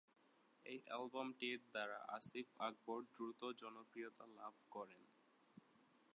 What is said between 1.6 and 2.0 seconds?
দ্বারা